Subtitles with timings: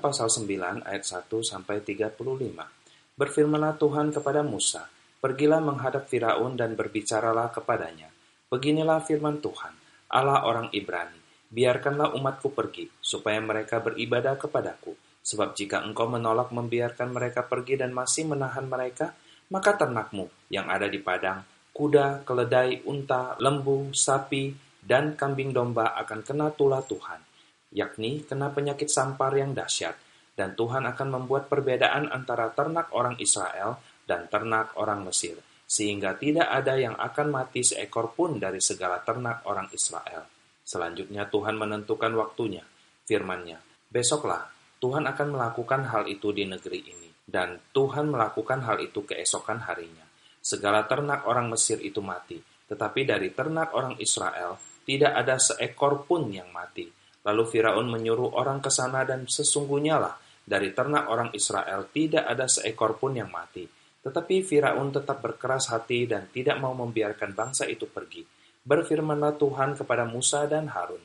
[0.00, 2.16] Pasal 9 ayat 1 sampai 35.
[3.20, 4.88] Berfirmanlah Tuhan kepada Musa,
[5.20, 8.08] "Pergilah menghadap Firaun dan berbicaralah kepadanya.
[8.48, 9.76] Beginilah firman Tuhan,
[10.08, 11.20] Allah orang Ibrani,
[11.52, 14.96] biarkanlah umatku pergi, supaya mereka beribadah kepadaku.
[15.20, 19.12] Sebab jika engkau menolak membiarkan mereka pergi dan masih menahan mereka,
[19.52, 21.44] maka ternakmu yang ada di padang,
[21.76, 27.29] kuda, keledai, unta, lembu, sapi, dan kambing domba akan kena tulah Tuhan
[27.70, 29.94] yakni kena penyakit sampar yang dahsyat,
[30.34, 36.50] dan Tuhan akan membuat perbedaan antara ternak orang Israel dan ternak orang Mesir, sehingga tidak
[36.50, 40.26] ada yang akan mati seekor pun dari segala ternak orang Israel.
[40.66, 42.62] Selanjutnya Tuhan menentukan waktunya,
[43.06, 43.58] firman-Nya,
[43.90, 44.46] Besoklah
[44.80, 50.08] Tuhan akan melakukan hal itu di negeri ini, dan Tuhan melakukan hal itu keesokan harinya.
[50.40, 54.56] Segala ternak orang Mesir itu mati, tetapi dari ternak orang Israel
[54.88, 56.88] tidak ada seekor pun yang mati,
[57.26, 62.48] Lalu Firaun menyuruh orang ke sana dan sesungguhnya lah dari ternak orang Israel tidak ada
[62.48, 63.68] seekor pun yang mati.
[64.00, 68.24] Tetapi Firaun tetap berkeras hati dan tidak mau membiarkan bangsa itu pergi.
[68.60, 71.00] Berfirmanlah Tuhan kepada Musa dan Harun,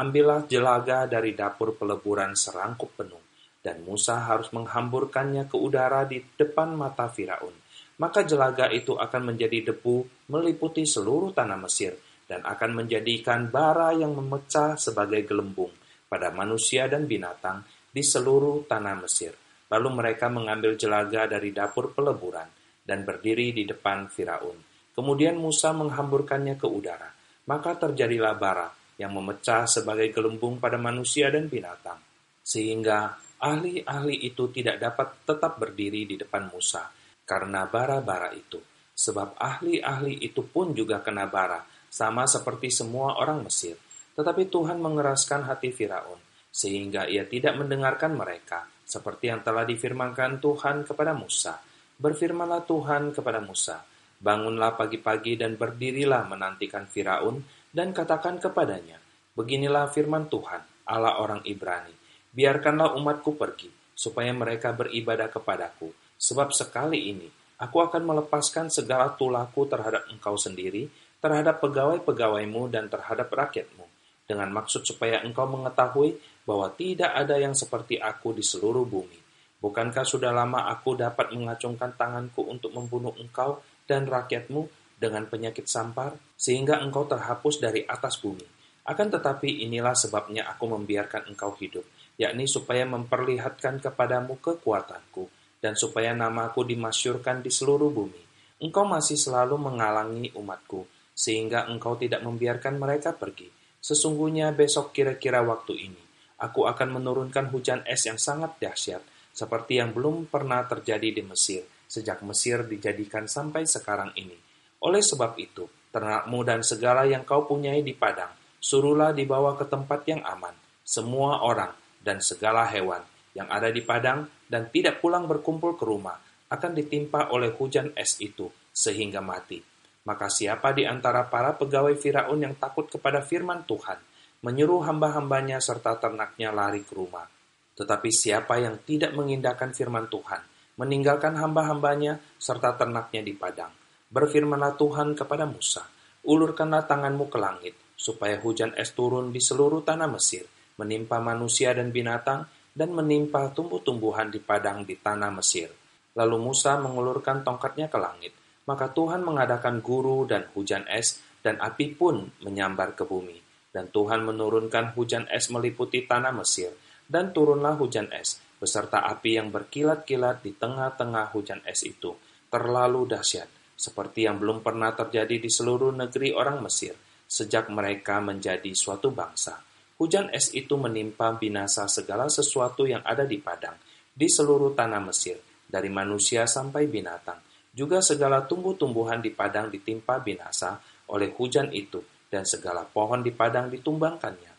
[0.00, 3.20] Ambillah jelaga dari dapur peleburan serangkup penuh,
[3.60, 7.52] dan Musa harus menghamburkannya ke udara di depan mata Firaun.
[8.00, 11.92] Maka jelaga itu akan menjadi debu meliputi seluruh tanah Mesir,
[12.30, 15.74] dan akan menjadikan bara yang memecah sebagai gelembung
[16.06, 19.34] pada manusia dan binatang di seluruh tanah Mesir.
[19.66, 22.46] Lalu mereka mengambil jelaga dari dapur peleburan
[22.86, 24.54] dan berdiri di depan Firaun.
[24.94, 27.10] Kemudian Musa menghamburkannya ke udara.
[27.50, 31.98] Maka terjadilah bara yang memecah sebagai gelembung pada manusia dan binatang.
[32.46, 36.90] Sehingga ahli-ahli itu tidak dapat tetap berdiri di depan Musa
[37.26, 38.58] karena bara-bara itu.
[38.90, 43.74] Sebab ahli-ahli itu pun juga kena bara sama seperti semua orang Mesir.
[44.14, 50.86] Tetapi Tuhan mengeraskan hati Firaun, sehingga ia tidak mendengarkan mereka, seperti yang telah difirmankan Tuhan
[50.86, 51.58] kepada Musa.
[52.00, 53.84] Berfirmanlah Tuhan kepada Musa,
[54.20, 57.40] Bangunlah pagi-pagi dan berdirilah menantikan Firaun,
[57.72, 59.00] dan katakan kepadanya,
[59.32, 61.94] Beginilah firman Tuhan, Allah orang Ibrani,
[62.28, 65.88] biarkanlah umatku pergi, supaya mereka beribadah kepadaku,
[66.20, 70.88] sebab sekali ini aku akan melepaskan segala tulaku terhadap engkau sendiri,
[71.20, 73.84] terhadap pegawai-pegawaimu dan terhadap rakyatmu,
[74.24, 76.16] dengan maksud supaya engkau mengetahui
[76.48, 79.20] bahwa tidak ada yang seperti aku di seluruh bumi.
[79.60, 84.64] Bukankah sudah lama aku dapat mengacungkan tanganku untuk membunuh engkau dan rakyatmu
[84.96, 88.44] dengan penyakit sampar, sehingga engkau terhapus dari atas bumi.
[88.88, 91.84] Akan tetapi inilah sebabnya aku membiarkan engkau hidup,
[92.16, 95.28] yakni supaya memperlihatkan kepadamu kekuatanku,
[95.60, 98.22] dan supaya namaku dimasyurkan di seluruh bumi.
[98.60, 100.84] Engkau masih selalu menghalangi umatku,
[101.20, 103.52] sehingga engkau tidak membiarkan mereka pergi.
[103.76, 106.02] Sesungguhnya besok kira-kira waktu ini,
[106.40, 109.04] aku akan menurunkan hujan es yang sangat dahsyat,
[109.36, 114.36] seperti yang belum pernah terjadi di Mesir, sejak Mesir dijadikan sampai sekarang ini.
[114.80, 120.00] Oleh sebab itu, ternakmu dan segala yang kau punyai di padang, suruhlah dibawa ke tempat
[120.08, 123.04] yang aman, semua orang dan segala hewan
[123.36, 126.16] yang ada di padang dan tidak pulang berkumpul ke rumah,
[126.48, 129.69] akan ditimpa oleh hujan es itu, sehingga mati
[130.04, 134.00] maka siapa di antara para pegawai Firaun yang takut kepada firman Tuhan,
[134.40, 137.28] menyuruh hamba-hambanya serta ternaknya lari ke rumah.
[137.76, 140.40] Tetapi siapa yang tidak mengindahkan firman Tuhan,
[140.80, 143.72] meninggalkan hamba-hambanya serta ternaknya di padang.
[144.10, 145.84] Berfirmanlah Tuhan kepada Musa,
[146.24, 150.48] ulurkanlah tanganmu ke langit, supaya hujan es turun di seluruh tanah Mesir,
[150.80, 155.68] menimpa manusia dan binatang, dan menimpa tumbuh-tumbuhan di padang di tanah Mesir.
[156.16, 158.32] Lalu Musa mengulurkan tongkatnya ke langit,
[158.68, 163.40] maka Tuhan mengadakan guru dan hujan es, dan api pun menyambar ke bumi.
[163.70, 166.74] Dan Tuhan menurunkan hujan es meliputi tanah Mesir,
[167.06, 172.12] dan turunlah hujan es, beserta api yang berkilat-kilat di tengah-tengah hujan es itu,
[172.50, 173.48] terlalu dahsyat,
[173.78, 176.98] seperti yang belum pernah terjadi di seluruh negeri orang Mesir,
[177.30, 179.62] sejak mereka menjadi suatu bangsa.
[179.96, 183.78] Hujan es itu menimpa binasa segala sesuatu yang ada di padang,
[184.10, 185.38] di seluruh tanah Mesir,
[185.70, 192.46] dari manusia sampai binatang juga segala tumbuh-tumbuhan di padang ditimpa binasa oleh hujan itu, dan
[192.46, 194.52] segala pohon di padang ditumbangkannya.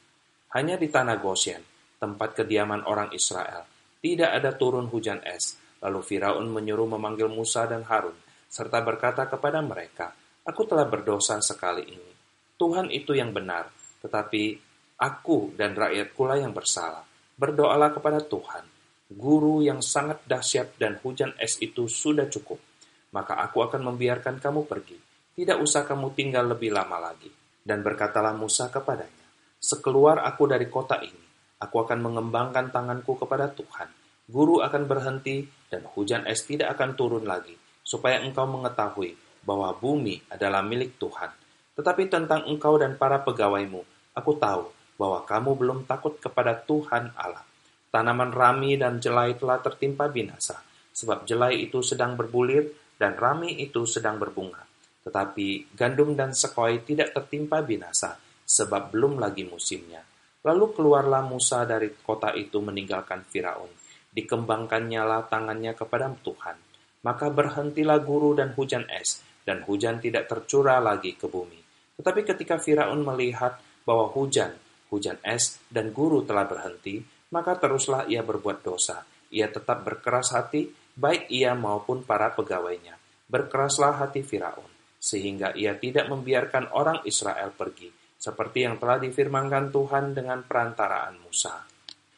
[0.52, 1.63] Hanya di tanah Goshen,
[2.00, 3.63] tempat kediaman orang Israel,
[4.04, 5.56] tidak ada turun hujan es.
[5.81, 8.16] Lalu Firaun menyuruh memanggil Musa dan Harun,
[8.52, 10.12] serta berkata kepada mereka,
[10.42, 12.12] Aku telah berdosa sekali ini.
[12.57, 13.69] Tuhan itu yang benar,
[14.04, 14.57] tetapi
[14.98, 17.06] aku dan rakyatku lah yang bersalah.
[17.38, 18.66] Berdoalah kepada Tuhan.
[19.12, 22.70] Guru yang sangat dahsyat dan hujan es itu sudah cukup
[23.12, 24.98] maka aku akan membiarkan kamu pergi.
[25.31, 27.31] Tidak usah kamu tinggal lebih lama lagi.
[27.62, 29.22] Dan berkatalah Musa kepadanya,
[29.62, 31.31] Sekeluar aku dari kota ini,
[31.62, 33.86] Aku akan mengembangkan tanganku kepada Tuhan.
[34.25, 37.54] Guru akan berhenti dan hujan es tidak akan turun lagi,
[37.86, 39.14] supaya engkau mengetahui
[39.46, 41.30] bahwa bumi adalah milik Tuhan.
[41.78, 43.86] Tetapi tentang engkau dan para pegawaimu,
[44.18, 47.46] aku tahu bahwa kamu belum takut kepada Tuhan Allah.
[47.94, 50.57] Tanaman rami dan jelai telah tertimpa binasa,
[50.96, 54.62] sebab jelai itu sedang berbulir dan rami itu sedang berbunga.
[55.01, 58.13] Tetapi gandum dan sekoi tidak tertimpa binasa,
[58.45, 60.06] sebab belum lagi musimnya.
[60.45, 63.74] Lalu keluarlah Musa dari kota itu meninggalkan Firaun.
[64.13, 66.57] Dikembangkannya lah tangannya kepada Tuhan.
[67.01, 71.57] Maka berhentilah guru dan hujan es, dan hujan tidak tercurah lagi ke bumi.
[71.97, 74.54] Tetapi ketika Firaun melihat bahwa hujan,
[74.94, 77.01] hujan es, dan guru telah berhenti,
[77.33, 79.01] maka teruslah ia berbuat dosa.
[79.33, 83.00] Ia tetap berkeras hati, baik ia maupun para pegawainya.
[83.32, 84.68] Berkeraslah hati Firaun,
[85.00, 87.90] sehingga ia tidak membiarkan orang Israel pergi,
[88.20, 91.64] seperti yang telah difirmankan Tuhan dengan perantaraan Musa.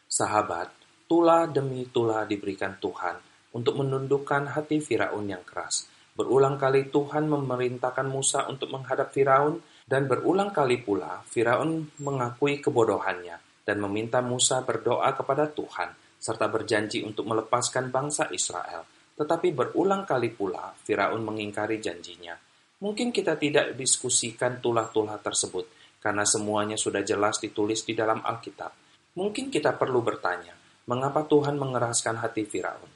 [0.09, 0.73] Sahabat,
[1.05, 3.15] tulah demi tulah diberikan Tuhan
[3.53, 5.87] untuk menundukkan hati Firaun yang keras.
[6.13, 13.35] Berulang kali Tuhan memerintahkan Musa untuk menghadap Firaun, dan berulang kali pula Firaun mengakui kebodohannya
[13.63, 18.87] dan meminta Musa berdoa kepada Tuhan, serta berjanji untuk melepaskan bangsa Israel.
[19.19, 22.39] Tetapi berulang kali pula Firaun mengingkari janjinya.
[22.79, 25.67] Mungkin kita tidak diskusikan tulah-tulah tersebut,
[25.99, 28.71] karena semuanya sudah jelas ditulis di dalam Alkitab.
[29.19, 30.55] Mungkin kita perlu bertanya,
[30.87, 32.91] mengapa Tuhan mengeraskan hati Firaun?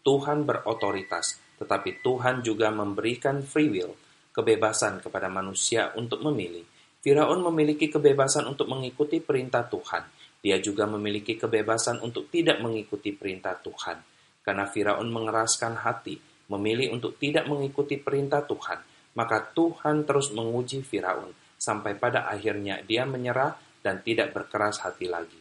[0.00, 3.92] Tuhan berotoritas, tetapi Tuhan juga memberikan free will,
[4.32, 6.64] kebebasan kepada manusia untuk memilih.
[7.00, 10.19] Firaun memiliki kebebasan untuk mengikuti perintah Tuhan.
[10.40, 14.00] Dia juga memiliki kebebasan untuk tidak mengikuti perintah Tuhan.
[14.40, 16.16] Karena Firaun mengeraskan hati,
[16.48, 18.80] memilih untuk tidak mengikuti perintah Tuhan,
[19.14, 23.52] maka Tuhan terus menguji Firaun sampai pada akhirnya dia menyerah
[23.84, 25.36] dan tidak berkeras hati lagi.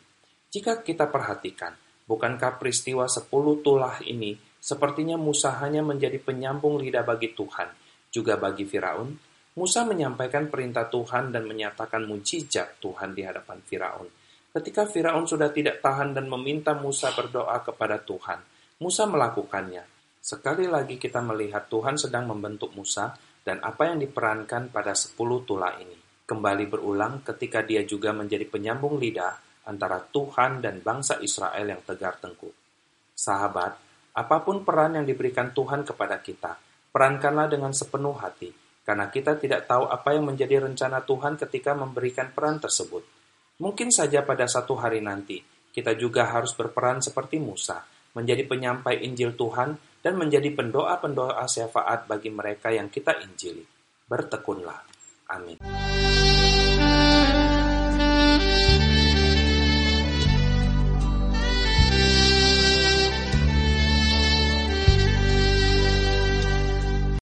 [0.51, 1.71] Jika kita perhatikan,
[2.03, 7.71] bukankah peristiwa sepuluh tulah ini sepertinya Musa hanya menjadi penyambung lidah bagi Tuhan,
[8.11, 9.15] juga bagi Firaun?
[9.55, 14.18] Musa menyampaikan perintah Tuhan dan menyatakan mujizat Tuhan di hadapan Firaun.
[14.49, 18.41] Ketika Firaun sudah tidak tahan dan meminta Musa berdoa kepada Tuhan,
[18.81, 19.85] Musa melakukannya.
[20.17, 23.13] Sekali lagi kita melihat Tuhan sedang membentuk Musa
[23.45, 25.99] dan apa yang diperankan pada sepuluh tulah ini
[26.29, 32.21] kembali berulang ketika dia juga menjadi penyambung lidah antara Tuhan dan bangsa Israel yang tegar
[32.21, 32.53] tengkuk.
[33.17, 33.73] Sahabat,
[34.13, 36.53] apa pun peran yang diberikan Tuhan kepada kita,
[36.93, 38.53] perankanlah dengan sepenuh hati,
[38.85, 43.18] karena kita tidak tahu apa yang menjadi rencana Tuhan ketika memberikan peran tersebut.
[43.59, 45.43] Mungkin saja pada satu hari nanti,
[45.75, 47.83] kita juga harus berperan seperti Musa,
[48.15, 53.67] menjadi penyampai Injil Tuhan dan menjadi pendoa-pendoa syafaat bagi mereka yang kita injili.
[54.07, 54.79] Bertekunlah.
[55.35, 55.88] Amin.